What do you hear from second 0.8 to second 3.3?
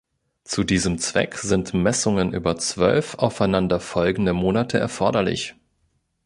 Zweck sind Messungen über zwölf